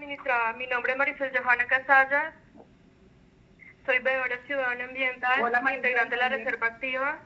administrada. 0.00 0.54
Mi 0.54 0.66
nombre 0.66 0.92
es 0.92 0.98
Marisol 0.98 1.30
Johanna 1.30 1.66
Casalla. 1.66 2.32
Soy 3.84 3.98
veedora 3.98 4.38
ciudadana 4.46 4.84
ambiental, 4.84 5.42
Hola, 5.42 5.74
integrante 5.74 6.14
de 6.14 6.20
la 6.20 6.28
Reserva 6.30 6.66
Activa. 6.68 7.18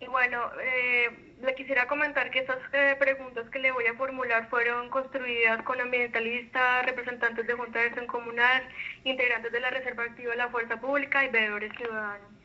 Y 0.00 0.06
bueno, 0.06 0.50
eh, 0.62 1.34
le 1.42 1.54
quisiera 1.54 1.86
comentar 1.86 2.30
que 2.30 2.40
esas 2.40 2.58
eh, 2.72 2.96
preguntas 2.98 3.48
que 3.50 3.58
le 3.58 3.72
voy 3.72 3.86
a 3.86 3.94
formular 3.94 4.48
fueron 4.48 4.88
construidas 4.90 5.62
con 5.62 5.80
ambientalistas, 5.80 6.86
representantes 6.86 7.46
de 7.46 7.54
Junta 7.54 7.78
de 7.78 7.86
Acción 7.86 8.06
Comunal, 8.06 8.66
integrantes 9.04 9.52
de 9.52 9.60
la 9.60 9.70
Reserva 9.70 10.04
Activa 10.04 10.30
de 10.30 10.38
la 10.38 10.48
Fuerza 10.48 10.80
Pública 10.80 11.24
y 11.24 11.28
veedores 11.28 11.72
ciudadanos. 11.76 12.35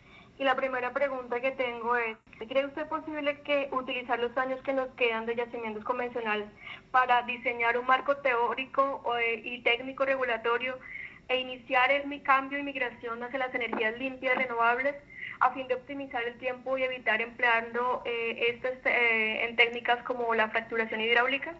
Y 0.41 0.43
la 0.43 0.55
primera 0.55 0.91
pregunta 0.91 1.39
que 1.39 1.51
tengo 1.51 1.95
es, 1.95 2.17
¿cree 2.49 2.65
usted 2.65 2.87
posible 2.87 3.41
que 3.41 3.69
utilizar 3.73 4.17
los 4.17 4.35
años 4.35 4.59
que 4.63 4.73
nos 4.73 4.89
quedan 4.95 5.27
de 5.27 5.35
yacimientos 5.35 5.83
convencionales 5.83 6.47
para 6.89 7.21
diseñar 7.21 7.77
un 7.77 7.85
marco 7.85 8.17
teórico 8.17 9.03
eh, 9.19 9.39
y 9.45 9.61
técnico 9.61 10.03
regulatorio 10.03 10.79
e 11.27 11.37
iniciar 11.37 11.91
el 11.91 12.23
cambio 12.23 12.57
y 12.57 12.63
migración 12.63 13.21
hacia 13.21 13.37
las 13.37 13.53
energías 13.53 13.95
limpias 13.99 14.33
y 14.35 14.39
renovables 14.39 14.95
a 15.41 15.51
fin 15.51 15.67
de 15.67 15.75
optimizar 15.75 16.23
el 16.23 16.33
tiempo 16.39 16.75
y 16.75 16.85
evitar 16.85 17.21
empleando 17.21 18.01
eh, 18.05 18.55
estas 18.55 18.83
eh, 18.83 19.45
en 19.45 19.55
técnicas 19.55 20.01
como 20.05 20.33
la 20.33 20.49
fracturación 20.49 21.01
hidráulica? 21.01 21.53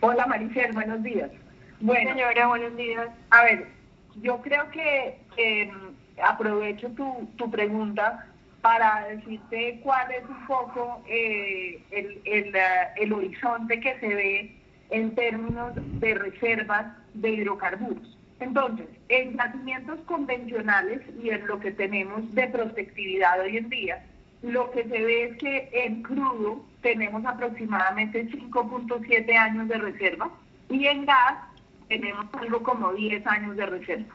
Hola 0.00 0.26
Maricel, 0.26 0.72
buenos 0.72 1.00
días. 1.04 1.30
Bueno, 1.78 2.10
Señora, 2.10 2.48
buenos 2.48 2.76
días. 2.76 3.08
a 3.30 3.44
ver, 3.44 3.68
yo 4.16 4.42
creo 4.42 4.68
que 4.72 5.20
eh, 5.36 5.70
aprovecho 6.22 6.88
tu, 6.90 7.28
tu 7.36 7.50
pregunta 7.50 8.26
para 8.62 9.06
decirte 9.08 9.80
cuál 9.82 10.10
es 10.10 10.24
un 10.28 10.46
poco 10.46 11.02
eh, 11.08 11.80
el, 11.90 12.20
el, 12.24 12.56
eh, 12.56 12.60
el 12.96 13.12
horizonte 13.12 13.78
que 13.80 13.98
se 14.00 14.08
ve 14.08 14.56
en 14.90 15.14
términos 15.14 15.72
de 16.00 16.14
reservas 16.14 16.86
de 17.14 17.30
hidrocarburos. 17.30 18.16
Entonces, 18.40 18.86
en 19.08 19.36
nacimientos 19.36 19.98
convencionales 20.00 21.00
y 21.22 21.30
en 21.30 21.46
lo 21.46 21.58
que 21.58 21.70
tenemos 21.70 22.34
de 22.34 22.48
prospectividad 22.48 23.40
hoy 23.40 23.56
en 23.56 23.68
día, 23.68 24.04
lo 24.42 24.70
que 24.70 24.82
se 24.82 24.88
ve 25.02 25.24
es 25.24 25.38
que 25.38 25.70
en 25.72 26.02
crudo 26.02 26.64
tenemos 26.82 27.24
aproximadamente 27.24 28.28
5.7 28.28 29.36
años 29.36 29.68
de 29.68 29.78
reserva 29.78 30.30
y 30.68 30.86
en 30.86 31.06
gas 31.06 31.38
tenemos 31.88 32.26
algo 32.34 32.62
como 32.62 32.92
10 32.92 33.26
años 33.26 33.56
de 33.56 33.66
reserva. 33.66 34.14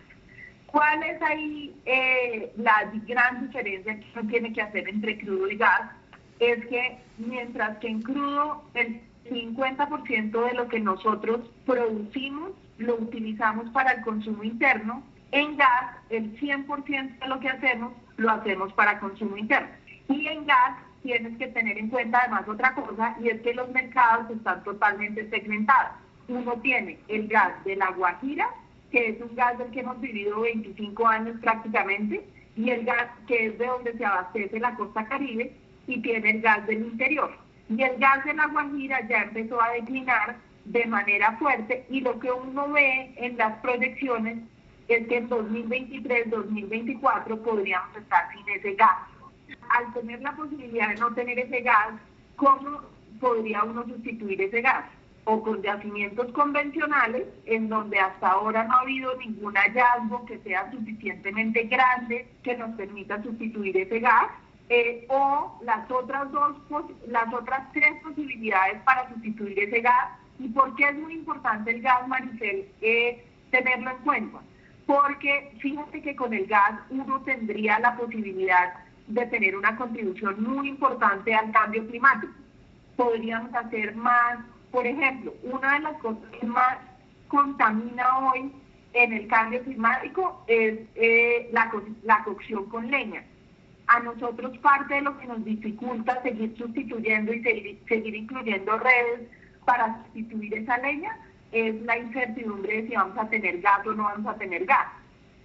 ¿Cuál 0.72 1.04
es 1.04 1.22
ahí 1.22 1.76
eh, 1.86 2.52
la 2.58 2.90
gran 3.06 3.48
diferencia 3.48 4.00
que 4.00 4.06
uno 4.16 4.30
tiene 4.30 4.54
que 4.54 4.62
hacer 4.62 4.88
entre 4.88 5.20
crudo 5.20 5.50
y 5.50 5.58
gas? 5.58 5.92
Es 6.40 6.66
que 6.68 6.98
mientras 7.18 7.78
que 7.80 7.90
en 7.90 8.02
crudo 8.02 8.64
el 8.74 9.02
50% 9.30 10.48
de 10.48 10.54
lo 10.54 10.68
que 10.70 10.80
nosotros 10.80 11.42
producimos 11.66 12.52
lo 12.78 12.96
utilizamos 12.96 13.70
para 13.72 13.92
el 13.92 14.02
consumo 14.02 14.44
interno, 14.44 15.04
en 15.32 15.58
gas 15.58 15.98
el 16.10 16.40
100% 16.40 17.20
de 17.20 17.28
lo 17.28 17.40
que 17.40 17.50
hacemos 17.50 17.94
lo 18.18 18.30
hacemos 18.32 18.72
para 18.74 19.00
consumo 19.00 19.38
interno. 19.38 19.70
Y 20.08 20.28
en 20.28 20.46
gas 20.46 20.78
tienes 21.04 21.38
que 21.38 21.48
tener 21.48 21.78
en 21.78 21.90
cuenta 21.90 22.20
además 22.20 22.48
otra 22.48 22.74
cosa 22.76 23.16
y 23.22 23.30
es 23.30 23.42
que 23.42 23.54
los 23.54 23.70
mercados 23.72 24.30
están 24.30 24.64
totalmente 24.64 25.30
segmentados. 25.30 25.98
Uno 26.28 26.54
tiene 26.62 27.00
el 27.08 27.28
gas 27.28 27.64
de 27.66 27.76
la 27.76 27.92
Guajira, 27.92 28.48
que 28.92 29.10
es 29.10 29.22
un 29.22 29.36
gas 29.36 29.58
del 29.58 29.72
que 29.72 29.80
hemos 29.80 30.00
vivido 30.02 30.42
25 30.42 31.08
años 31.08 31.38
prácticamente, 31.42 32.24
y 32.56 32.70
el 32.70 32.86
gas 32.86 33.08
que 33.28 33.48
es 33.48 33.58
de 33.58 33.66
donde 33.66 33.98
se 33.98 34.06
abastece 34.06 34.60
la 34.60 34.76
costa 34.76 35.08
caribe, 35.08 35.52
y 35.88 36.02
tiene 36.02 36.32
el 36.32 36.42
gas 36.42 36.68
del 36.68 36.84
interior. 36.84 37.32
Y 37.70 37.82
el 37.82 37.98
gas 37.98 38.24
de 38.26 38.34
la 38.34 38.48
Guajira 38.48 39.08
ya 39.08 39.22
empezó 39.24 39.62
a 39.62 39.72
declinar 39.72 40.36
de 40.66 40.86
manera 40.86 41.38
fuerte 41.38 41.86
y 41.90 42.02
lo 42.02 42.20
que 42.20 42.30
uno 42.32 42.72
ve 42.72 43.14
en 43.16 43.38
las 43.38 43.60
proyecciones 43.62 44.40
es 44.88 45.08
que 45.08 45.18
en 45.18 45.30
2023-2024 45.30 47.42
podríamos 47.42 47.98
estar 47.98 48.32
sin 48.34 48.48
ese 48.50 48.76
gas. 48.76 49.08
Al 49.70 49.94
tener 49.94 50.22
la 50.22 50.36
posibilidad 50.36 50.90
de 50.90 50.96
no 50.96 51.14
tener 51.14 51.38
ese 51.40 51.62
gas, 51.62 51.94
¿cómo 52.36 52.82
podría 53.20 53.64
uno 53.64 53.86
sustituir 53.86 54.42
ese 54.42 54.62
gas? 54.62 54.86
O 55.26 55.44
con 55.44 55.62
yacimientos 55.62 56.32
convencionales, 56.32 57.28
en 57.46 57.70
donde 57.70 58.00
hasta 58.00 58.30
ahora 58.30 58.64
no 58.64 58.74
ha 58.74 58.82
habido 58.82 59.16
ningún 59.18 59.54
hallazgo 59.56 60.26
que 60.26 60.40
sea 60.40 60.72
suficientemente 60.72 61.64
grande 61.64 62.28
que 62.44 62.58
nos 62.58 62.76
permita 62.76 63.22
sustituir 63.22 63.78
ese 63.78 64.00
gas, 64.00 64.28
eh, 64.70 65.06
o 65.10 65.60
las 65.64 65.90
otras 65.92 66.32
dos, 66.32 66.56
las 67.08 67.34
otras 67.34 67.72
tres 67.74 68.02
posibilidades 68.02 68.82
para 68.84 69.10
sustituir 69.10 69.60
ese 69.60 69.82
gas. 69.82 70.18
¿Y 70.40 70.48
por 70.48 70.76
qué 70.76 70.90
es 70.90 70.98
muy 70.98 71.14
importante 71.14 71.72
el 71.72 71.82
gas, 71.82 72.08
Maricel, 72.08 72.68
eh, 72.82 73.24
tenerlo 73.52 73.92
en 73.92 73.98
cuenta? 73.98 74.40
Porque 74.86 75.56
fíjate 75.60 76.02
que 76.02 76.16
con 76.16 76.34
el 76.34 76.48
gas 76.48 76.80
uno 76.90 77.22
tendría 77.22 77.80
la 77.80 77.96
posibilidad 77.96 78.74
de 79.08 79.26
tener 79.28 79.56
una 79.58 79.76
contribución 79.76 80.42
muy 80.42 80.70
importante 80.70 81.34
al 81.34 81.52
cambio 81.52 81.86
climático. 81.88 82.34
Podríamos 82.96 83.54
hacer 83.54 83.96
más, 83.96 84.40
por 84.72 84.88
ejemplo, 84.88 85.34
una 85.44 85.74
de 85.74 85.80
las 85.82 85.98
cosas 85.98 86.24
que 86.40 86.46
más 86.46 86.78
contamina 87.28 88.20
hoy 88.20 88.52
en 88.94 89.14
el 89.14 89.28
cambio 89.28 89.62
climático 89.64 90.44
es 90.48 90.80
eh, 90.96 91.50
la, 91.52 91.72
la 92.04 92.24
cocción 92.24 92.66
con 92.70 92.90
leña 92.90 93.24
a 93.88 94.00
nosotros 94.00 94.58
parte 94.60 94.96
de 94.96 95.02
lo 95.02 95.18
que 95.18 95.28
nos 95.28 95.44
dificulta 95.44 96.22
seguir 96.22 96.56
sustituyendo 96.58 97.34
y 97.34 97.44
seguir, 97.44 97.80
seguir, 97.88 98.16
incluyendo 98.16 98.78
redes 98.78 99.28
para 99.66 100.04
sustituir 100.04 100.54
esa 100.60 100.78
leña 100.78 101.18
es 101.52 101.82
la 101.82 101.98
incertidumbre 101.98 102.82
de 102.82 102.88
si 102.88 102.96
vamos 102.96 103.18
a 103.18 103.28
tener 103.28 103.60
gas 103.60 103.86
o 103.86 103.94
no 103.94 104.04
vamos 104.04 104.34
a 104.34 104.38
tener 104.38 104.66
gas. 104.66 104.88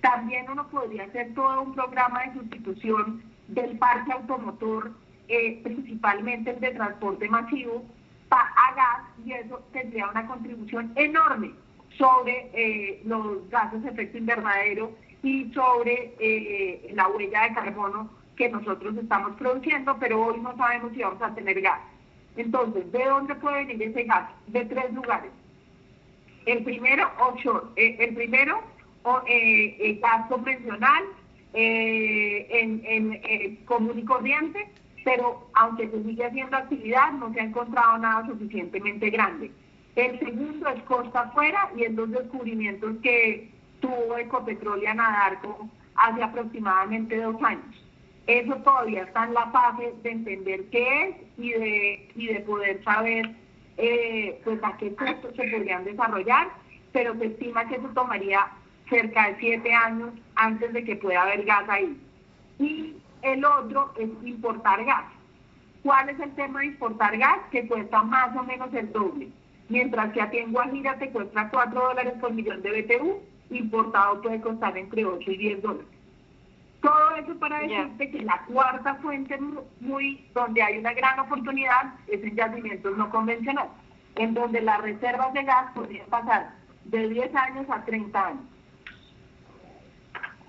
También 0.01 0.49
uno 0.49 0.69
podría 0.69 1.05
hacer 1.05 1.35
todo 1.35 1.63
un 1.63 1.75
programa 1.75 2.23
de 2.25 2.35
sustitución 2.35 3.23
del 3.49 3.77
parque 3.79 4.13
automotor, 4.13 4.93
eh, 5.27 5.61
principalmente 5.65 6.51
el 6.51 6.61
de 6.61 6.71
transporte 6.71 7.29
masivo, 7.29 7.85
a 8.35 8.75
gas 8.75 9.09
y 9.25 9.33
eso 9.33 9.61
tendría 9.73 10.09
una 10.09 10.27
contribución 10.27 10.93
enorme 10.97 11.53
sobre 11.97 12.51
eh, 12.53 13.01
los 13.05 13.49
gases 13.51 13.83
de 13.83 13.91
efecto 13.91 14.19
invernadero 14.19 14.93
y 15.23 15.53
sobre 15.53 16.15
eh, 16.19 16.91
la 16.95 17.09
huella 17.09 17.43
de 17.43 17.55
carbono 17.55 18.11
que 18.37 18.49
nosotros 18.51 18.97
estamos 18.97 19.35
produciendo, 19.37 19.97
pero 19.99 20.23
hoy 20.23 20.41
no 20.41 20.57
sabemos 20.57 20.93
si 20.93 21.01
vamos 21.03 21.23
a 21.23 21.35
tener 21.35 21.61
gas. 21.63 21.81
Entonces, 22.37 22.91
¿de 22.93 23.05
dónde 23.05 23.35
puede 23.37 23.65
venir 23.65 23.83
ese 23.83 24.05
gas? 24.05 24.31
De 24.49 24.65
tres 24.67 24.93
lugares. 24.93 25.31
El 26.45 26.63
primero, 26.63 27.11
offshore. 27.19 27.67
Eh, 27.77 27.97
el 27.99 28.15
primero, 28.15 28.61
eh, 29.27 29.99
gas 30.03 30.29
convencional, 30.29 31.05
en, 31.55 32.83
en 32.85 33.57
común 33.65 33.99
y 33.99 34.05
corriente, 34.05 34.69
pero 35.07 35.47
aunque 35.55 35.89
se 35.89 36.03
sigue 36.03 36.27
haciendo 36.27 36.57
actividad, 36.57 37.13
no 37.13 37.33
se 37.33 37.41
ha 37.41 37.45
encontrado 37.45 37.97
nada 37.99 38.27
suficientemente 38.27 39.09
grande. 39.09 39.53
El 39.95 40.19
segundo 40.19 40.69
es 40.69 40.83
costa 40.83 41.21
afuera 41.21 41.71
y 41.77 41.85
en 41.85 41.95
los 41.95 42.11
descubrimientos 42.11 42.97
que 43.05 43.49
tuvo 43.79 44.19
Ecopetrol 44.19 44.83
y 44.83 44.87
Anadarko 44.87 45.69
hace 45.95 46.25
aproximadamente 46.25 47.21
dos 47.21 47.41
años. 47.41 47.87
Eso 48.27 48.57
todavía 48.57 49.05
está 49.05 49.27
en 49.27 49.35
la 49.35 49.47
fase 49.53 49.95
de 50.03 50.11
entender 50.11 50.65
qué 50.71 51.05
es 51.05 51.17
y 51.39 51.53
de, 51.53 52.09
y 52.17 52.27
de 52.27 52.41
poder 52.41 52.83
saber 52.83 53.31
eh, 53.77 54.41
pues 54.43 54.59
a 54.65 54.77
qué 54.77 54.91
punto 54.91 55.31
se 55.37 55.49
podrían 55.51 55.85
desarrollar, 55.85 56.49
pero 56.91 57.17
se 57.17 57.27
estima 57.27 57.65
que 57.69 57.77
eso 57.77 57.89
tomaría 57.95 58.49
cerca 58.91 59.29
de 59.29 59.37
siete 59.39 59.73
años 59.73 60.11
antes 60.35 60.73
de 60.73 60.83
que 60.83 60.97
pueda 60.97 61.23
haber 61.23 61.45
gas 61.45 61.69
ahí. 61.69 61.97
Y 62.59 62.97
el 63.33 63.45
otro 63.45 63.93
es 63.99 64.09
importar 64.25 64.85
gas. 64.85 65.05
¿Cuál 65.83 66.09
es 66.09 66.19
el 66.21 66.35
tema 66.35 66.61
de 66.61 66.67
importar 66.67 67.17
gas? 67.17 67.39
Que 67.51 67.67
cuesta 67.67 68.03
más 68.03 68.37
o 68.37 68.43
menos 68.43 68.73
el 68.75 68.93
doble. 68.93 69.29
Mientras 69.69 70.13
que 70.13 70.21
a 70.21 70.31
ti 70.31 70.39
en 70.39 70.53
Guajira 70.53 70.99
te 70.99 71.11
cuesta 71.11 71.49
4 71.51 71.81
dólares 71.81 72.15
por 72.21 72.33
millón 72.33 72.63
de 72.63 72.83
BTU, 72.83 73.21
importado 73.51 74.21
puede 74.23 74.41
costar 74.41 74.77
entre 74.77 75.05
8 75.05 75.31
y 75.31 75.37
10 75.37 75.63
dólares. 75.63 75.87
Todo 76.81 77.17
eso 77.17 77.37
para 77.39 77.61
decirte 77.61 78.11
que 78.11 78.23
la 78.23 78.45
cuarta 78.47 78.95
fuente 78.97 79.39
muy 79.81 80.25
donde 80.35 80.63
hay 80.63 80.79
una 80.79 80.93
gran 80.93 81.19
oportunidad 81.19 81.95
es 82.07 82.23
en 82.23 82.37
yacimientos 82.37 82.97
no 82.97 83.11
convencionales, 83.11 83.73
en 84.17 84.35
donde 84.35 84.61
las 84.61 84.81
reservas 84.83 85.33
de 85.33 85.43
gas 85.43 85.73
podrían 85.75 86.07
pasar 86.07 86.53
de 86.85 87.09
10 87.09 87.35
años 87.35 87.67
a 87.71 87.85
30 87.85 88.27
años. 88.27 88.45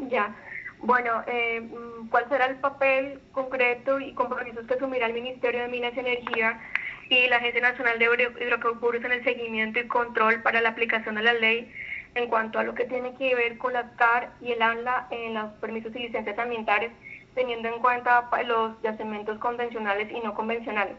Ya. 0.10 0.36
Bueno, 0.80 1.24
eh, 1.28 1.68
¿cuál 2.10 2.30
será 2.30 2.46
el 2.46 2.58
papel 2.58 3.20
concreto 3.32 4.00
y 4.00 4.14
compromisos 4.14 4.66
que 4.68 4.76
asumirá 4.76 5.08
el 5.08 5.14
Ministerio 5.14 5.62
de 5.62 5.68
Minas 5.68 5.94
y 5.96 6.00
Energía 6.00 6.60
y 7.10 7.28
la 7.28 7.38
Agencia 7.38 7.62
Nacional 7.62 7.98
de 8.00 8.06
Hidrocarburos 8.42 9.04
en 9.04 9.12
el 9.12 9.24
seguimiento 9.24 9.80
y 9.80 9.88
control 9.88 10.42
para 10.44 10.62
la 10.62 10.70
aplicación 10.70 11.16
de 11.16 11.24
la 11.24 11.34
ley 11.34 11.72
en 12.16 12.28
cuanto 12.30 12.60
a 12.60 12.64
lo 12.64 12.74
que 12.74 12.86
tiene 12.86 13.16
que 13.16 13.36
ver 13.36 13.58
con 13.58 13.74
la 13.74 13.92
CAR 13.96 14.32
y 14.42 14.52
el 14.52 14.62
ANLA 14.62 15.08
en 15.12 15.36
los 15.36 15.54
permisos 15.54 15.96
y 15.96 16.00
licencias 16.00 16.38
ambientales, 16.38 16.92
teniendo 17.36 17.70
en 17.70 17.80
cuenta 17.80 18.28
los 18.46 18.82
yacimientos 18.82 19.38
convencionales 19.40 20.12
y 20.12 20.20
no 20.22 20.34
convencionales, 20.34 20.96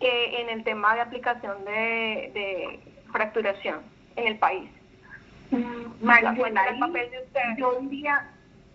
en 0.00 0.48
el 0.50 0.64
tema 0.64 0.94
de 0.94 1.00
aplicación 1.00 1.64
de, 1.64 2.30
de 2.34 2.80
fracturación 3.10 3.80
en 4.16 4.26
el 4.26 4.38
país. 4.38 4.70
Mm, 5.50 6.10
el 6.10 6.78
papel 6.78 7.10
de 7.10 7.18
usted? 7.24 7.40
Yo 7.56 7.78
diría, 7.80 8.28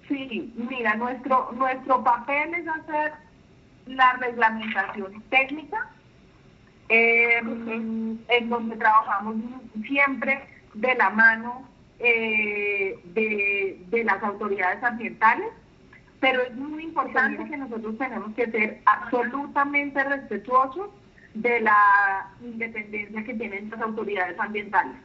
sí, 0.07 0.53
mira, 0.55 0.95
nuestro, 0.95 1.51
nuestro 1.53 2.03
papel 2.03 2.53
es 2.53 2.67
hacer 2.67 3.13
la 3.85 4.13
reglamentación 4.13 5.21
técnica, 5.29 5.89
em, 6.89 8.17
en 8.27 8.49
donde 8.49 8.75
trabajamos 8.77 9.35
siempre 9.85 10.47
de 10.73 10.95
la 10.95 11.09
mano 11.09 11.67
eh, 11.99 12.99
de, 13.13 14.03
las 14.03 14.21
autoridades 14.23 14.83
ambientales, 14.83 15.47
pero 16.19 16.41
es 16.41 16.53
muy 16.55 16.83
importante 16.83 17.49
que 17.49 17.55
nosotros 17.55 17.97
tenemos 17.97 18.35
que 18.35 18.51
ser 18.51 18.81
absolutamente 18.85 20.03
respetuosos 20.03 20.89
de 21.33 21.61
la 21.61 22.29
independencia 22.41 23.23
que 23.23 23.33
tienen 23.35 23.69
las 23.69 23.79
autoridades 23.79 24.37
ambientales. 24.37 24.95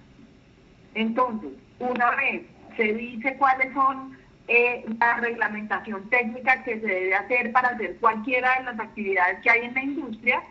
Entonces, 0.94 1.52
una 1.78 2.10
vez 2.16 2.42
se 2.76 2.92
dice 2.94 3.36
cuáles 3.36 3.72
son 3.74 4.17
eh, 4.48 4.84
la 4.98 5.16
reglamentación 5.16 6.08
técnica 6.10 6.62
que 6.64 6.80
se 6.80 6.86
debe 6.86 7.14
hacer 7.14 7.52
para 7.52 7.68
hacer 7.68 7.96
cualquiera 7.98 8.58
de 8.58 8.64
las 8.64 8.80
actividades 8.80 9.40
que 9.42 9.50
hay 9.50 9.66
en 9.66 9.74
la 9.74 9.82
industria, 9.82 10.42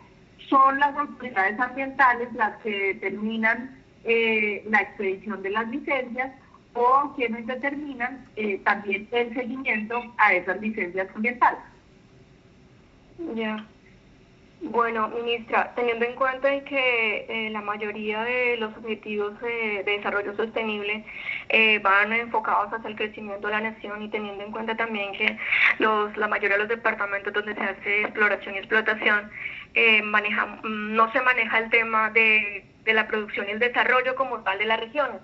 son 0.48 0.78
las 0.78 0.96
autoridades 0.96 1.58
ambientales 1.58 2.32
las 2.32 2.56
que 2.62 2.94
determinan 2.94 3.76
eh, 4.04 4.64
la 4.70 4.82
expedición 4.82 5.42
de 5.42 5.50
las 5.50 5.68
licencias 5.68 6.32
o 6.74 7.12
quienes 7.16 7.46
determinan 7.46 8.26
eh, 8.36 8.60
también 8.64 9.08
el 9.10 9.34
seguimiento 9.34 10.00
a 10.18 10.32
esas 10.34 10.60
licencias 10.60 11.08
ambientales. 11.14 11.60
Ya. 13.34 13.66
Bueno, 14.60 15.08
ministra, 15.08 15.72
teniendo 15.76 16.04
en 16.04 16.16
cuenta 16.16 16.48
que 16.64 17.26
eh, 17.28 17.50
la 17.50 17.60
mayoría 17.60 18.24
de 18.24 18.56
los 18.56 18.76
objetivos 18.76 19.40
de 19.40 19.84
desarrollo 19.84 20.34
sostenible 20.36 21.04
eh, 21.48 21.78
van 21.78 22.12
enfocados 22.12 22.72
hacia 22.72 22.90
el 22.90 22.96
crecimiento 22.96 23.46
de 23.46 23.54
la 23.54 23.60
nación 23.60 24.02
y 24.02 24.10
teniendo 24.10 24.44
en 24.44 24.52
cuenta 24.52 24.76
también 24.76 25.12
que 25.12 25.38
los, 25.78 26.16
la 26.16 26.28
mayoría 26.28 26.56
de 26.56 26.64
los 26.64 26.68
departamentos 26.68 27.32
donde 27.32 27.54
se 27.54 27.62
hace 27.62 28.00
exploración 28.02 28.54
y 28.54 28.58
explotación 28.58 29.30
eh, 29.74 30.02
maneja, 30.02 30.58
no 30.62 31.12
se 31.12 31.20
maneja 31.22 31.58
el 31.58 31.70
tema 31.70 32.10
de, 32.10 32.64
la 32.86 33.06
producción 33.06 33.46
y 33.48 33.52
el 33.52 33.58
desarrollo 33.58 34.14
como 34.14 34.38
tal 34.40 34.58
de 34.58 34.64
las 34.64 34.80
regiones, 34.80 35.20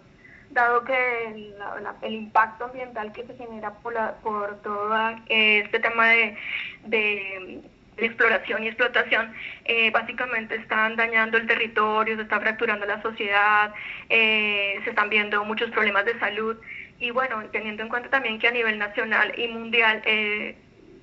dado 0.51 0.85
que 0.85 1.27
el, 1.29 1.55
el 2.03 2.13
impacto 2.13 2.67
ambiental 2.67 3.11
que 3.13 3.25
se 3.25 3.35
genera 3.37 3.71
por, 3.75 3.95
la, 3.95 4.17
por 4.23 4.61
todo 4.61 4.95
este 5.29 5.81
tema 5.81 6.09
de 6.09 7.63
de 7.97 8.07
exploración 8.07 8.65
y 8.65 8.69
explotación, 8.69 9.33
eh, 9.65 9.91
básicamente 9.91 10.57
están 10.57 10.97
dañando 10.97 11.39
el 11.39 11.47
territorio, 11.47 12.17
se 12.17 12.23
está 12.23 12.41
fracturando 12.41 12.87
la 12.87 13.01
sociedad, 13.03 13.73
eh, 14.09 14.81
se 14.85 14.91
están 14.91 15.11
viendo 15.11 15.45
muchos 15.45 15.71
problemas 15.71 16.05
de 16.05 16.19
salud. 16.19 16.57
Y 16.99 17.11
bueno, 17.11 17.43
teniendo 17.53 17.83
en 17.83 17.89
cuenta 17.89 18.09
también 18.11 18.39
que 18.39 18.49
a 18.49 18.53
nivel 18.53 18.79
nacional 18.79 19.33
y 19.39 19.49
mundial 19.49 20.03
eh, 20.07 20.57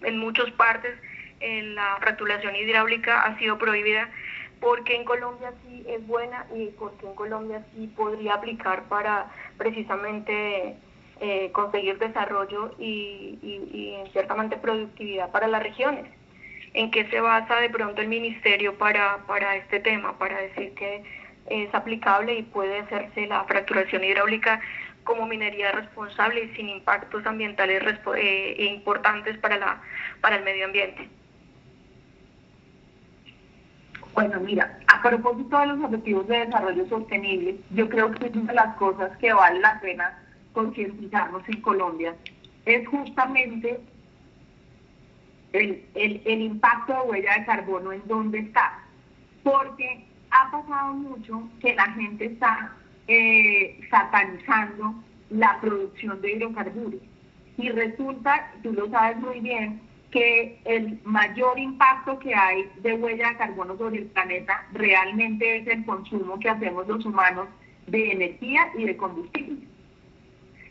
en 0.04 0.18
muchas 0.18 0.50
partes 0.52 0.96
la 1.42 1.98
fracturación 2.00 2.56
hidráulica 2.56 3.24
ha 3.24 3.36
sido 3.40 3.58
prohibida 3.58 4.08
porque 4.60 4.96
en 4.96 5.04
Colombia 5.06 5.52
sí 5.64 5.84
es 5.90 6.06
buena 6.06 6.46
y 6.56 6.68
porque 6.78 7.08
en 7.08 7.16
Colombia 7.16 7.66
sí 7.74 7.88
podría 7.88 8.36
aplicar 8.36 8.84
para 8.84 9.26
precisamente 9.58 10.76
conseguir 11.52 11.98
desarrollo 11.98 12.76
y, 12.78 13.40
y, 13.42 13.70
y 13.76 13.96
en 13.96 14.12
ciertamente 14.12 14.58
productividad 14.58 15.32
para 15.32 15.48
las 15.48 15.64
regiones 15.64 16.06
en 16.74 16.92
qué 16.92 17.06
se 17.10 17.20
basa 17.20 17.58
de 17.58 17.70
pronto 17.70 18.02
el 18.02 18.08
ministerio 18.08 18.78
para, 18.78 19.18
para 19.28 19.56
este 19.56 19.80
tema, 19.80 20.18
para 20.18 20.40
decir 20.40 20.74
que 20.74 21.04
es 21.48 21.74
aplicable 21.74 22.36
y 22.36 22.44
puede 22.44 22.80
hacerse 22.80 23.28
la 23.28 23.44
fracturación 23.44 24.04
hidráulica 24.04 24.62
como 25.04 25.26
minería 25.26 25.72
responsable 25.72 26.46
y 26.46 26.56
sin 26.56 26.70
impactos 26.70 27.26
ambientales 27.26 27.84
eh, 28.16 28.56
e 28.58 28.66
importantes 28.66 29.38
para, 29.40 29.58
la, 29.58 29.82
para 30.22 30.38
el 30.38 30.44
medio 30.44 30.66
ambiente. 30.66 31.10
Bueno, 34.14 34.40
mira, 34.42 34.78
a 34.88 35.02
propósito 35.02 35.58
de 35.58 35.68
los 35.68 35.84
objetivos 35.86 36.28
de 36.28 36.46
desarrollo 36.46 36.86
sostenible, 36.88 37.56
yo 37.72 37.90
creo 37.90 38.12
que 38.12 38.28
una 38.38 38.52
de 38.52 38.54
las 38.54 38.76
cosas 38.76 39.18
que 39.18 39.34
vale 39.34 39.60
la 39.60 39.80
pena 39.80 40.20
concientizarnos 40.54 41.48
en 41.48 41.62
Colombia 41.62 42.14
es 42.66 42.88
justamente 42.88 43.80
el, 45.54 45.86
el, 45.96 46.42
impacto 46.42 46.94
de 46.94 47.10
huella 47.10 47.38
de 47.38 47.46
carbono 47.46 47.92
en 47.92 48.02
dónde 48.06 48.40
está. 48.40 48.80
Porque 49.44 50.06
ha 50.32 50.52
pasado 50.52 50.94
mucho 50.94 51.50
que 51.60 51.76
la 51.76 51.92
gente 51.94 52.26
está 52.26 52.76
eh, 53.08 53.80
satanizando 53.90 54.96
la 55.30 55.60
producción 55.62 56.22
de 56.22 56.34
hidrocarburos. 56.34 57.02
Y 57.58 57.70
resulta, 57.70 58.52
tú 58.64 58.72
lo 58.74 58.90
sabes 58.90 59.18
muy 59.18 59.40
bien, 59.40 59.82
que 60.12 60.60
el 60.66 61.00
mayor 61.06 61.58
impacto 61.58 62.20
que 62.20 62.36
hay 62.36 62.70
de 62.82 62.94
huella 62.96 63.30
de 63.30 63.38
carbono 63.38 63.78
sobre 63.78 64.00
el 64.00 64.06
planeta 64.08 64.66
realmente 64.74 65.58
es 65.58 65.68
el 65.68 65.86
consumo 65.86 66.38
que 66.40 66.50
hacemos 66.50 66.86
los 66.88 67.06
humanos 67.06 67.48
de 67.88 68.12
energía 68.12 68.72
y 68.78 68.86
de 68.86 68.98
combustible. 68.98 69.68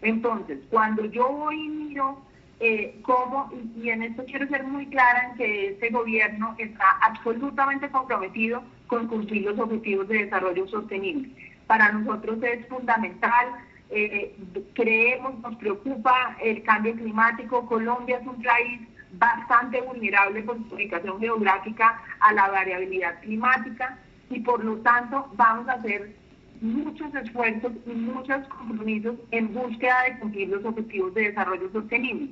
Entonces, 0.03 0.59
cuando 0.71 1.05
yo 1.07 1.29
voy 1.29 1.59
y 1.59 1.69
miro 1.69 2.19
eh, 2.61 3.01
cómo, 3.03 3.51
y, 3.77 3.89
en 3.89 4.03
esto 4.03 4.23
quiero 4.27 4.47
ser 4.49 4.65
muy 4.65 4.87
clara 4.87 5.31
en 5.31 5.37
que 5.39 5.69
este 5.69 5.89
gobierno 5.89 6.55
está 6.59 6.99
absolutamente 7.01 7.89
comprometido 7.89 8.63
con 8.87 9.09
cumplir 9.09 9.45
los 9.45 9.59
objetivos 9.59 10.07
de 10.09 10.25
desarrollo 10.25 10.69
sostenible. 10.69 11.31
Para 11.67 11.91
nosotros 11.93 12.43
es 12.43 12.67
fundamental, 12.69 13.47
eh, 13.89 14.37
creemos, 14.75 15.39
nos 15.41 15.57
preocupa 15.57 16.37
el 16.43 16.63
cambio 16.63 16.95
climático. 16.95 17.67
Colombia 17.67 18.19
es 18.19 18.27
un 18.27 18.43
país 18.43 18.83
bastante 19.13 19.81
vulnerable 19.81 20.43
por 20.43 20.59
su 20.69 20.75
ubicación 20.75 21.19
geográfica 21.19 22.03
a 22.21 22.33
la 22.35 22.49
variabilidad 22.51 23.21
climática 23.23 23.99
y 24.29 24.41
por 24.41 24.63
lo 24.63 24.77
tanto 24.79 25.31
vamos 25.35 25.67
a 25.69 25.73
hacer 25.73 26.15
muchos 26.61 27.15
esfuerzos 27.15 27.73
y 27.87 27.91
muchos 27.91 28.47
compromisos 28.49 29.17
en 29.31 29.53
búsqueda 29.55 30.03
de 30.05 30.19
cumplir 30.19 30.49
los 30.51 30.65
objetivos 30.65 31.15
de 31.15 31.23
desarrollo 31.23 31.71
sostenible. 31.73 32.29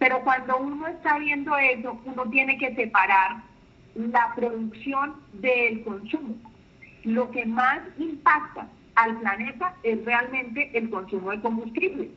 Pero 0.00 0.22
cuando 0.22 0.56
uno 0.56 0.86
está 0.86 1.18
viendo 1.18 1.56
eso, 1.58 2.00
uno 2.06 2.24
tiene 2.30 2.56
que 2.56 2.74
separar 2.74 3.42
la 3.94 4.32
producción 4.34 5.16
del 5.34 5.84
consumo. 5.84 6.36
Lo 7.04 7.30
que 7.30 7.44
más 7.44 7.80
impacta 7.98 8.66
al 8.94 9.18
planeta 9.18 9.74
es 9.82 10.02
realmente 10.06 10.70
el 10.72 10.88
consumo 10.88 11.32
de 11.32 11.40
combustible. 11.42 12.10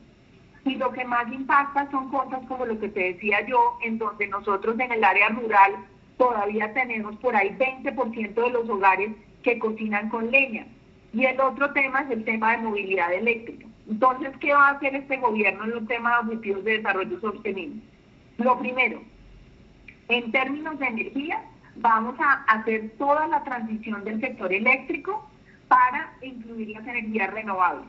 Y 0.64 0.76
lo 0.76 0.94
que 0.94 1.04
más 1.04 1.30
impacta 1.32 1.92
son 1.92 2.10
cosas 2.10 2.40
como 2.48 2.66
lo 2.66 2.80
que 2.80 2.88
te 2.88 3.14
decía 3.14 3.46
yo, 3.46 3.78
en 3.84 3.98
donde 3.98 4.28
nosotros 4.30 4.80
en 4.80 4.94
el 4.94 5.04
área 5.04 5.28
rural 5.28 5.74
todavía 6.18 6.74
tenemos 6.74 7.18
por 7.18 7.36
ahí 7.36 7.50
20% 7.50 8.34
de 8.34 8.50
los 8.50 8.70
hogares 8.70 9.12
que 9.44 9.60
cocinan 9.60 10.08
con 10.08 10.32
leña. 10.32 10.66
Y 11.12 11.26
el 11.26 11.38
otro 11.42 11.74
tema 11.74 12.04
es 12.04 12.12
el 12.12 12.24
tema 12.24 12.54
de 12.54 12.60
movilidad 12.60 13.12
eléctrica. 13.14 13.68
Entonces, 13.90 14.32
¿qué 14.40 14.54
va 14.54 14.70
a 14.70 14.72
hacer 14.72 14.96
este 14.96 15.18
gobierno 15.18 15.66
en 15.66 15.72
los 15.72 15.88
temas 15.88 16.26
de 16.26 16.36
objetivos 16.36 16.64
de 16.64 16.78
desarrollo 16.78 17.20
sostenible? 17.20 17.82
Lo 18.38 18.58
primero, 18.60 19.02
en 20.08 20.32
términos 20.32 20.80
de 20.80 20.88
energía, 20.88 21.44
vamos 21.76 22.16
a 22.20 22.44
hacer 22.44 22.92
toda 22.98 23.28
la 23.28 23.44
transición 23.44 24.04
del 24.04 24.22
sector 24.22 24.54
eléctrico 24.54 25.30
para 25.68 26.14
incluir 26.22 26.70
las 26.70 26.88
energías 26.88 27.34
renovables. 27.34 27.88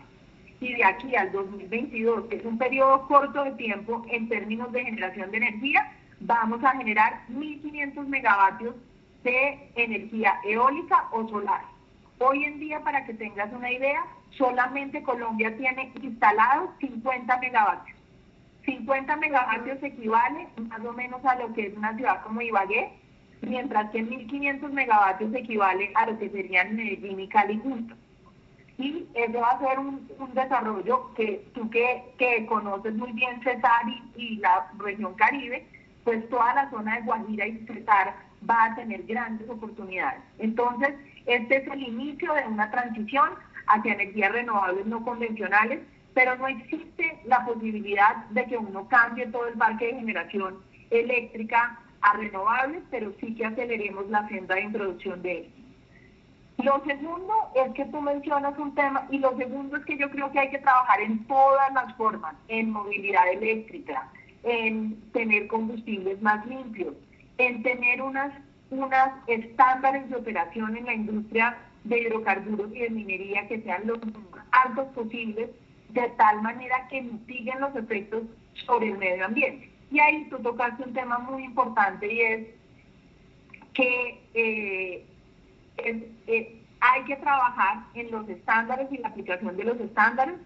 Y 0.61 0.75
de 0.75 0.85
aquí 0.85 1.15
al 1.15 1.31
2022, 1.33 2.27
que 2.27 2.37
es 2.37 2.45
un 2.45 2.59
periodo 2.59 3.07
corto 3.07 3.45
de 3.45 3.53
tiempo 3.53 4.05
en 4.11 4.29
términos 4.29 4.73
de 4.73 4.85
generación 4.85 5.31
de 5.31 5.37
energía, 5.37 5.93
vamos 6.21 6.63
a 6.65 6.73
generar 6.77 7.21
1.500 7.31 8.07
megavatios 8.07 8.75
de 9.23 9.71
energía 9.75 10.35
eólica 10.45 11.09
o 11.13 11.29
solar. 11.29 11.63
Hoy 12.19 12.45
en 12.45 12.61
día, 12.61 12.81
para 12.81 13.05
que 13.05 13.15
tengas 13.15 13.53
una 13.53 13.71
idea, 13.71 14.05
solamente 14.37 15.03
Colombia 15.03 15.57
tiene 15.57 15.93
instalados 16.03 16.71
50 16.81 17.39
megavatios. 17.39 17.99
50 18.65 19.17
megavatios 19.17 19.83
equivale 19.83 20.49
más 20.69 20.81
o 20.85 20.93
menos 20.93 21.25
a 21.25 21.37
lo 21.37 21.53
que 21.53 21.67
es 21.67 21.77
una 21.77 21.95
ciudad 21.97 22.23
como 22.23 22.41
Ibagué, 22.41 22.93
mientras 23.43 23.91
que 23.91 24.03
1500 24.03 24.73
megavatios 24.73 25.35
equivale 25.35 25.93
a 25.95 26.07
lo 26.07 26.19
que 26.19 26.31
serían 26.31 26.75
Medellín 26.75 27.21
y 27.21 27.29
Cali 27.29 27.59
juntos. 27.59 27.99
Y 28.79 29.07
eso 29.15 29.39
va 29.39 29.51
a 29.51 29.59
ser 29.61 29.79
un, 29.79 30.09
desarrollo 30.35 31.15
que 31.15 31.47
tú 31.55 31.71
que, 31.71 32.03
que, 32.19 32.45
conoces 32.47 32.95
muy 32.95 33.13
bien 33.13 33.41
Cesar 33.43 33.85
y, 34.17 34.37
la 34.39 34.69
región 34.79 35.15
Caribe, 35.15 35.65
pues 36.03 36.29
toda 36.29 36.55
la 36.55 36.71
zona 36.71 36.97
de 36.97 37.03
Guajira 37.03 37.47
y 37.47 37.59
Cesar 37.67 38.15
va 38.49 38.65
a 38.65 38.75
tener 38.75 39.05
grandes 39.05 39.49
oportunidades. 39.49 40.21
Entonces, 40.39 40.95
este 41.27 41.59
es 41.59 41.69
el 41.69 41.83
inicio 41.83 42.35
de 42.35 42.47
una 42.49 42.71
transición 42.71 43.31
hacia 43.67 43.95
energías 43.95 44.33
renovables 44.33 44.87
no 44.87 45.05
convencionales, 45.05 45.81
pero 46.15 46.37
no 46.37 46.47
existe 46.47 47.21
la 47.25 47.45
posibilidad 47.45 48.27
de 48.31 48.45
que 48.47 48.57
uno 48.57 48.89
cambie 48.89 49.27
todo 49.27 49.47
el 49.49 49.55
parque 49.55 49.87
de 49.87 49.95
generación 49.95 50.59
eléctrica 50.91 51.81
a 52.01 52.17
renovables, 52.17 52.83
pero 52.91 53.13
sí 53.21 53.35
que 53.35 53.47
aceleremos 53.47 54.09
la 54.11 54.29
senda 54.29 54.55
de 54.55 54.63
introducción 54.63 55.23
de 55.23 55.39
él. 55.39 55.53
Lo 56.63 56.83
segundo 56.85 57.35
es 57.57 57.73
que 57.75 57.85
tú 57.87 58.01
mencionas 58.01 58.57
un 58.59 58.75
tema 58.75 59.09
y 59.11 59.19
lo 59.19 59.37
segundo 59.37 59.77
es 59.77 59.85
que 59.85 59.99
yo 59.99 60.09
creo 60.11 60.31
que 60.31 60.39
hay 60.39 60.51
que 60.51 60.59
trabajar 60.59 61.01
en 61.01 61.25
todas 61.27 61.73
las 61.73 61.95
formas, 61.97 62.35
en 62.49 62.71
movilidad 62.71 63.27
eléctrica, 63.33 64.09
en 64.45 65.01
tener 65.13 65.49
combustibles 65.49 66.21
más 66.23 66.47
limpios, 66.47 66.95
en 67.39 67.63
tener 67.63 68.03
unas, 68.03 68.33
unas 68.71 69.11
estándares 69.27 70.09
de 70.09 70.17
operación 70.17 70.77
en 70.77 70.87
la 70.87 70.95
industria 70.95 71.57
de 71.85 72.01
hidrocarburos 72.01 72.75
y 72.75 72.81
de 72.81 72.91
minería 72.91 73.47
que 73.47 73.61
sean 73.63 73.87
los 73.87 74.05
más 74.07 74.45
altos 74.53 74.89
posibles, 74.95 75.51
de 75.91 76.09
tal 76.17 76.43
manera 76.43 76.89
que 76.89 77.03
mitiguen 77.03 77.61
los 77.61 77.75
efectos 77.77 78.23
sobre 78.67 78.89
el 78.89 78.99
medio 78.99 79.27
ambiente. 79.27 79.71
Y 79.91 80.01
ahí 80.01 80.27
tú 80.31 80.39
tocaste 80.39 80.83
un 80.83 80.93
tema 80.93 81.19
muy 81.19 81.45
importante 81.45 82.13
y 82.13 82.21
es 82.21 82.47
que 83.75 84.21
eh, 84.35 85.07
eh, 85.77 86.63
hay 86.81 87.05
que 87.05 87.17
trabajar 87.17 87.85
en 87.95 88.11
los 88.11 88.29
estándares 88.29 88.91
y 88.91 88.99
la 88.99 89.09
aplicación 89.09 89.57
de 89.57 89.65
los 89.65 89.81
estándares 89.81 90.37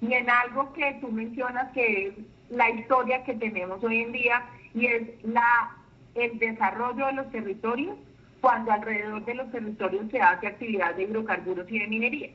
y 0.00 0.12
en 0.12 0.28
algo 0.28 0.72
que 0.72 0.98
tú 1.00 1.10
mencionas 1.10 1.70
que 1.72 2.08
es 2.08 2.14
la 2.50 2.70
historia 2.70 3.22
que 3.24 3.34
tenemos 3.34 3.82
hoy 3.84 4.00
en 4.00 4.12
día 4.12 4.46
y 4.74 4.86
es 4.86 5.24
la, 5.24 5.76
el 6.14 6.38
desarrollo 6.38 7.06
de 7.06 7.12
los 7.12 7.30
territorios 7.30 7.96
cuando 8.40 8.72
alrededor 8.72 9.24
de 9.24 9.34
los 9.34 9.50
territorios 9.50 10.10
se 10.10 10.20
hace 10.20 10.46
actividad 10.46 10.94
de 10.94 11.04
hidrocarburos 11.04 11.70
y 11.70 11.78
de 11.78 11.86
minería. 11.86 12.30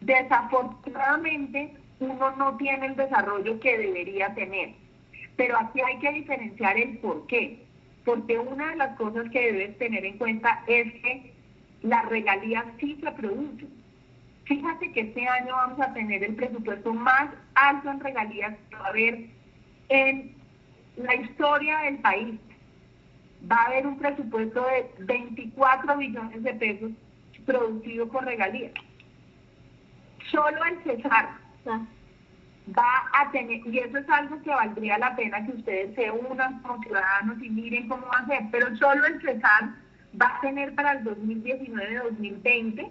Desafortunadamente, 0.00 1.74
uno 2.00 2.30
no 2.36 2.56
tiene 2.56 2.86
el 2.86 2.96
desarrollo 2.96 3.60
que 3.60 3.78
debería 3.78 4.34
tener, 4.34 4.70
pero 5.36 5.58
aquí 5.58 5.80
hay 5.80 5.98
que 5.98 6.12
diferenciar 6.12 6.76
el 6.76 6.98
por 6.98 7.26
qué. 7.26 7.62
Porque 8.04 8.38
una 8.38 8.70
de 8.70 8.76
las 8.76 8.96
cosas 8.96 9.30
que 9.30 9.52
debes 9.52 9.78
tener 9.78 10.04
en 10.04 10.18
cuenta 10.18 10.62
es 10.66 10.92
que 11.02 11.32
las 11.82 12.04
regalías 12.06 12.64
sí 12.78 12.98
se 13.02 13.12
producen. 13.12 13.68
Fíjate 14.44 14.92
que 14.92 15.00
este 15.00 15.26
año 15.26 15.54
vamos 15.54 15.80
a 15.80 15.94
tener 15.94 16.22
el 16.22 16.34
presupuesto 16.34 16.92
más 16.92 17.30
alto 17.54 17.90
en 17.90 18.00
regalías 18.00 18.54
que 18.68 18.76
va 18.76 18.86
a 18.86 18.88
haber 18.88 19.26
en 19.88 20.34
la 20.96 21.14
historia 21.14 21.78
del 21.78 21.98
país 21.98 22.34
va 23.50 23.56
a 23.56 23.66
haber 23.66 23.86
un 23.86 23.98
presupuesto 23.98 24.64
de 24.66 24.90
24 25.04 25.96
billones 25.96 26.42
de 26.42 26.54
pesos 26.54 26.90
producido 27.46 28.08
por 28.08 28.24
regalías. 28.24 28.72
Solo 30.30 30.64
el 30.64 30.82
Cesar 30.82 31.28
va 31.66 33.10
a 33.12 33.30
tener, 33.30 33.66
y 33.66 33.78
eso 33.78 33.98
es 33.98 34.08
algo 34.08 34.40
que 34.42 34.50
valdría 34.50 34.98
la 34.98 35.14
pena 35.14 35.44
que 35.44 35.52
ustedes 35.52 35.94
se 35.94 36.10
unan 36.10 36.62
como 36.62 36.82
ciudadanos 36.82 37.42
y 37.42 37.50
miren 37.50 37.88
cómo 37.88 38.06
va 38.06 38.20
a 38.20 38.26
ser, 38.26 38.42
pero 38.50 38.74
solo 38.76 39.04
el 39.06 39.20
Cesar 39.20 39.74
va 40.20 40.36
a 40.36 40.40
tener 40.40 40.74
para 40.74 40.92
el 40.92 41.04
2019-2020 41.04 42.90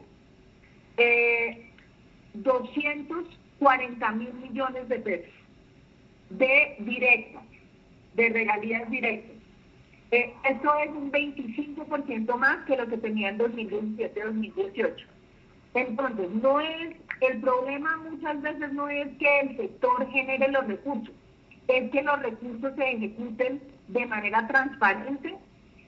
eh, 0.97 1.71
240 2.33 4.11
mil 4.11 4.33
millones 4.33 4.87
de 4.89 4.99
pesos 4.99 5.33
de 6.29 6.75
directas, 6.79 7.43
de 8.15 8.29
regalías 8.29 8.89
directas. 8.89 9.32
Eh, 10.13 10.31
esto 10.43 10.71
es 10.75 10.91
un 10.91 11.11
25% 11.11 12.37
más 12.37 12.63
que 12.67 12.77
lo 12.77 12.85
que 12.85 12.97
tenía 12.97 13.29
en 13.29 13.39
2017-2018. 13.39 15.05
Entonces, 15.73 16.29
no 16.29 16.59
es, 16.59 16.95
el 17.21 17.41
problema 17.41 17.97
muchas 17.97 18.39
veces 18.43 18.71
no 18.73 18.87
es 18.89 19.07
que 19.17 19.39
el 19.39 19.57
sector 19.57 20.07
genere 20.11 20.49
los 20.49 20.67
recursos, 20.67 21.15
es 21.67 21.89
que 21.89 22.03
los 22.03 22.21
recursos 22.21 22.75
se 22.75 22.91
ejecuten 22.91 23.59
de 23.87 24.05
manera 24.05 24.45
transparente 24.45 25.33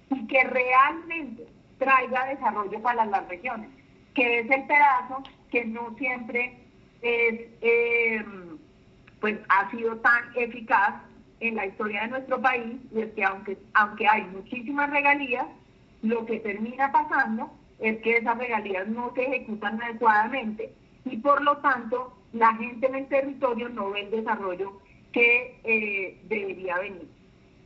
y 0.09 0.25
que 0.25 0.43
realmente 0.43 1.45
traiga 1.77 2.25
desarrollo 2.25 2.81
para 2.81 3.05
las 3.05 3.27
regiones, 3.27 3.69
que 4.15 4.39
es 4.39 4.49
el 4.49 4.65
pedazo 4.65 5.21
que 5.51 5.65
no 5.65 5.93
siempre. 5.99 6.61
Eh, 7.03 8.25
pues 9.19 9.37
ha 9.49 9.69
sido 9.69 9.97
tan 9.97 10.23
eficaz 10.35 10.95
en 11.47 11.55
la 11.55 11.65
historia 11.65 12.01
de 12.01 12.07
nuestro 12.09 12.41
país 12.41 12.77
y 12.93 13.01
es 13.01 13.13
que 13.13 13.23
aunque, 13.23 13.57
aunque 13.73 14.07
hay 14.07 14.23
muchísimas 14.23 14.89
regalías, 14.89 15.45
lo 16.01 16.25
que 16.25 16.39
termina 16.39 16.91
pasando 16.91 17.51
es 17.79 17.97
que 18.01 18.17
esas 18.17 18.37
regalías 18.37 18.87
no 18.87 19.13
se 19.15 19.23
ejecutan 19.23 19.81
adecuadamente 19.81 20.71
y 21.05 21.17
por 21.17 21.41
lo 21.41 21.57
tanto 21.57 22.13
la 22.33 22.53
gente 22.55 22.87
en 22.87 22.95
el 22.95 23.07
territorio 23.07 23.69
no 23.69 23.91
ve 23.91 24.01
el 24.01 24.11
desarrollo 24.11 24.79
que 25.11 25.59
eh, 25.63 26.19
debería 26.27 26.77
venir. 26.79 27.07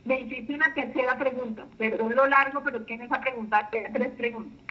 Me 0.04 0.20
hiciste 0.20 0.54
una 0.54 0.72
tercera 0.72 1.18
pregunta, 1.18 1.66
perdón 1.76 2.14
lo 2.14 2.26
largo, 2.26 2.62
pero 2.62 2.78
es 2.78 2.86
que 2.86 2.94
en 2.94 3.02
esa 3.02 3.20
pregunta 3.20 3.68
tres 3.70 4.10
preguntas. 4.12 4.64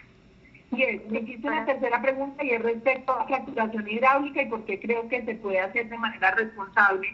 Y 0.72 0.84
es, 0.84 1.10
me 1.10 1.20
hiciste 1.20 1.48
una 1.48 1.66
tercera 1.66 2.02
pregunta 2.02 2.44
y 2.44 2.52
es 2.52 2.62
respecto 2.62 3.12
a 3.12 3.26
fracturación 3.26 3.90
hidráulica 3.90 4.42
y 4.42 4.50
por 4.50 4.66
qué 4.66 4.80
creo 4.80 5.08
que 5.10 5.26
se 5.26 5.36
puede 5.36 5.60
hacer 5.60 5.90
de 5.90 5.98
manera 5.98 6.32
responsable 6.32 7.08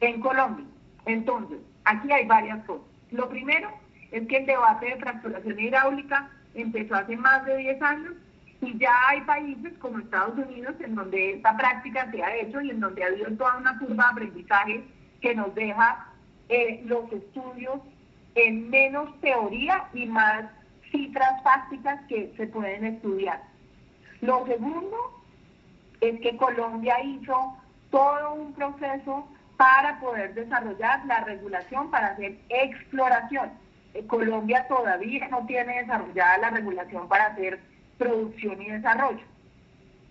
en 0.00 0.20
Colombia. 0.20 0.66
Entonces, 1.06 1.58
aquí 1.84 2.12
hay 2.12 2.26
varias 2.26 2.64
cosas. 2.64 2.86
Lo 3.10 3.28
primero 3.28 3.70
es 4.10 4.26
que 4.28 4.36
el 4.38 4.46
debate 4.46 4.86
de 4.86 4.96
fracturación 4.96 5.58
hidráulica 5.58 6.30
empezó 6.54 6.96
hace 6.96 7.16
más 7.16 7.44
de 7.46 7.56
10 7.56 7.82
años 7.82 8.14
y 8.60 8.78
ya 8.78 8.92
hay 9.08 9.20
países 9.22 9.72
como 9.78 9.98
Estados 9.98 10.36
Unidos 10.38 10.74
en 10.80 10.94
donde 10.94 11.34
esta 11.34 11.56
práctica 11.56 12.10
se 12.10 12.22
ha 12.22 12.36
hecho 12.36 12.60
y 12.60 12.70
en 12.70 12.80
donde 12.80 13.04
ha 13.04 13.08
habido 13.08 13.30
toda 13.32 13.56
una 13.58 13.78
curva 13.78 14.04
de 14.04 14.10
aprendizaje 14.10 14.84
que 15.20 15.34
nos 15.34 15.54
deja 15.54 16.06
eh, 16.48 16.82
los 16.86 17.10
estudios 17.12 17.80
en 18.34 18.70
menos 18.70 19.08
teoría 19.20 19.84
y 19.94 20.06
más 20.06 20.46
cifras 20.90 21.42
fácticas 21.42 22.00
que 22.08 22.32
se 22.36 22.46
pueden 22.46 22.84
estudiar. 22.84 23.42
Lo 24.20 24.46
segundo 24.46 25.22
es 26.00 26.20
que 26.20 26.36
Colombia 26.36 27.02
hizo 27.02 27.56
todo 27.90 28.34
un 28.34 28.52
proceso 28.54 29.26
para 29.56 29.98
poder 30.00 30.34
desarrollar 30.34 31.04
la 31.06 31.20
regulación 31.20 31.90
para 31.90 32.08
hacer 32.08 32.36
exploración. 32.48 33.50
Eh, 33.94 34.06
Colombia 34.06 34.66
todavía 34.68 35.28
no 35.28 35.46
tiene 35.46 35.80
desarrollada 35.80 36.38
la 36.38 36.50
regulación 36.50 37.08
para 37.08 37.26
hacer 37.26 37.58
producción 37.98 38.60
y 38.60 38.70
desarrollo. 38.70 39.24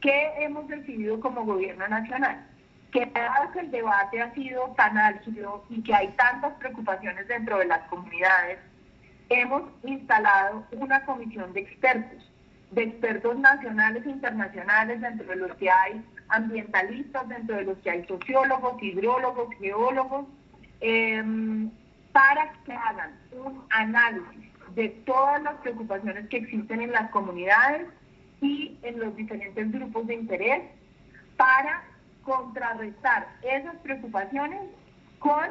¿Qué 0.01 0.33
hemos 0.39 0.67
decidido 0.67 1.19
como 1.19 1.45
gobierno 1.45 1.87
nacional? 1.87 2.45
Que 2.91 3.05
dado 3.07 3.51
que 3.51 3.59
el 3.59 3.71
debate 3.71 4.21
ha 4.21 4.33
sido 4.33 4.73
tan 4.77 4.97
álgido 4.97 5.65
y 5.69 5.83
que 5.83 5.93
hay 5.93 6.07
tantas 6.09 6.53
preocupaciones 6.53 7.27
dentro 7.27 7.57
de 7.57 7.65
las 7.65 7.81
comunidades, 7.89 8.59
hemos 9.29 9.63
instalado 9.83 10.65
una 10.71 11.03
comisión 11.05 11.51
de 11.53 11.61
expertos, 11.61 12.31
de 12.71 12.83
expertos 12.83 13.37
nacionales 13.37 14.05
e 14.05 14.09
internacionales, 14.09 15.01
dentro 15.01 15.27
de 15.27 15.35
los 15.35 15.55
que 15.57 15.69
hay 15.69 16.03
ambientalistas, 16.29 17.27
dentro 17.29 17.55
de 17.57 17.63
los 17.63 17.77
que 17.79 17.91
hay 17.91 18.05
sociólogos, 18.05 18.81
hidrólogos, 18.81 19.49
geólogos, 19.59 20.25
em, 20.81 21.69
para 22.11 22.53
que 22.65 22.73
hagan 22.73 23.11
un 23.31 23.63
análisis 23.69 24.51
de 24.75 24.89
todas 25.05 25.41
las 25.43 25.55
preocupaciones 25.55 26.27
que 26.29 26.37
existen 26.37 26.81
en 26.81 26.91
las 26.91 27.09
comunidades 27.11 27.87
y 28.41 28.77
en 28.83 28.99
los 28.99 29.15
diferentes 29.15 29.71
grupos 29.71 30.07
de 30.07 30.15
interés 30.15 30.63
para 31.37 31.83
contrarrestar 32.23 33.27
esas 33.41 33.75
preocupaciones 33.77 34.61
con 35.19 35.45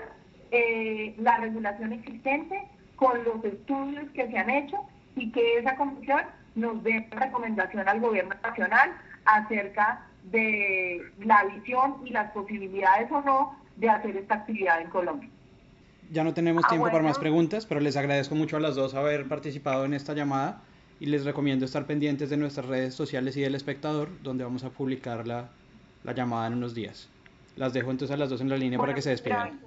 eh, 0.50 1.14
la 1.18 1.38
regulación 1.38 1.92
existente 1.92 2.68
con 2.96 3.24
los 3.24 3.44
estudios 3.44 4.08
que 4.10 4.28
se 4.28 4.38
han 4.38 4.50
hecho 4.50 4.76
y 5.16 5.30
que 5.32 5.58
esa 5.58 5.76
comisión 5.76 6.22
nos 6.54 6.82
dé 6.82 7.08
recomendación 7.10 7.88
al 7.88 8.00
gobierno 8.00 8.34
nacional 8.42 8.92
acerca 9.24 10.06
de 10.24 11.02
la 11.20 11.44
visión 11.44 11.96
y 12.04 12.10
las 12.10 12.30
posibilidades 12.32 13.10
o 13.12 13.20
no 13.22 13.56
de 13.76 13.88
hacer 13.88 14.16
esta 14.16 14.34
actividad 14.34 14.80
en 14.80 14.88
Colombia. 14.90 15.28
Ya 16.10 16.24
no 16.24 16.34
tenemos 16.34 16.64
ah, 16.66 16.68
tiempo 16.68 16.86
para 16.86 17.02
más 17.02 17.18
preguntas, 17.18 17.66
pero 17.66 17.80
les 17.80 17.96
agradezco 17.96 18.34
mucho 18.34 18.56
a 18.56 18.60
las 18.60 18.74
dos 18.74 18.94
haber 18.94 19.28
participado 19.28 19.84
en 19.84 19.94
esta 19.94 20.14
llamada 20.14 20.62
y 21.00 21.06
les 21.06 21.24
recomiendo 21.24 21.64
estar 21.64 21.86
pendientes 21.86 22.30
de 22.30 22.36
nuestras 22.36 22.66
redes 22.66 22.94
sociales 22.94 23.36
y 23.36 23.40
del 23.40 23.54
espectador, 23.54 24.08
donde 24.22 24.44
vamos 24.44 24.64
a 24.64 24.70
publicar 24.70 25.26
la, 25.26 25.48
la 26.04 26.12
llamada 26.12 26.46
en 26.46 26.54
unos 26.54 26.74
días. 26.74 27.08
Las 27.56 27.72
dejo 27.72 27.90
entonces 27.90 28.14
a 28.14 28.18
las 28.18 28.30
dos 28.30 28.40
en 28.40 28.48
la 28.48 28.56
línea 28.56 28.78
para 28.78 28.94
que 28.94 29.02
se 29.02 29.10
despidan. 29.10 29.60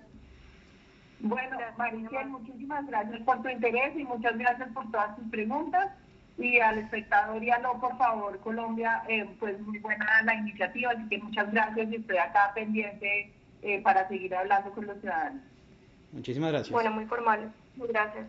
Bueno, 1.20 1.58
Mariciel, 1.78 2.28
muchísimas 2.30 2.86
gracias 2.88 3.22
por 3.22 3.42
tu 3.42 3.50
interés 3.50 3.98
y 3.98 4.04
muchas 4.04 4.38
gracias 4.38 4.70
por 4.74 4.90
todas 4.92 5.16
tus 5.16 5.28
preguntas. 5.30 5.92
Y 6.38 6.60
al 6.60 6.77
espectador 6.77 7.44
y 7.44 7.50
a 7.50 7.60
lo, 7.60 7.79
por 7.79 7.98
favor, 7.98 8.39
Colombia, 8.39 9.03
eh, 9.08 9.27
pues 9.39 9.60
muy 9.62 9.79
buena 9.79 10.06
la 10.24 10.36
iniciativa, 10.36 10.91
así 10.91 11.08
que 11.10 11.17
muchas 11.17 11.51
gracias 11.51 11.91
y 11.91 11.96
estoy 11.96 12.17
acá 12.17 12.51
pendiente 12.53 13.34
eh, 13.63 13.82
para 13.82 14.08
seguir 14.08 14.36
hablando 14.36 14.72
con 14.72 14.86
los 14.86 15.00
ciudadanos. 15.00 15.41
Muchísimas 16.12 16.51
gracias. 16.51 16.72
Bueno, 16.72 16.91
muy 16.91 17.06
formal. 17.06 17.51
Muchas 17.75 17.94
gracias. 17.94 18.27